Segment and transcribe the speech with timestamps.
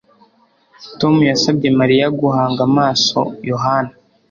[0.99, 3.19] Tom yasabye Mariya guhanga amaso
[3.49, 3.93] Yohana